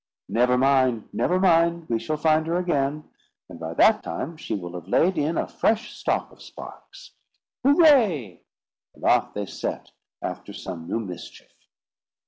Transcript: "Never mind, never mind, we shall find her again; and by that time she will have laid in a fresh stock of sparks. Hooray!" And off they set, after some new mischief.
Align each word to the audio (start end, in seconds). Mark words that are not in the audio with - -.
"Never 0.29 0.57
mind, 0.57 1.09
never 1.13 1.39
mind, 1.39 1.87
we 1.87 1.99
shall 1.99 2.17
find 2.17 2.47
her 2.47 2.57
again; 2.57 3.03
and 3.47 3.59
by 3.59 3.75
that 3.75 4.01
time 4.01 4.35
she 4.35 4.55
will 4.55 4.73
have 4.73 4.87
laid 4.87 5.15
in 5.15 5.37
a 5.37 5.47
fresh 5.47 5.93
stock 5.95 6.31
of 6.31 6.41
sparks. 6.41 7.11
Hooray!" 7.63 8.41
And 8.95 9.03
off 9.03 9.35
they 9.35 9.45
set, 9.45 9.91
after 10.19 10.53
some 10.53 10.87
new 10.87 10.99
mischief. 11.01 11.51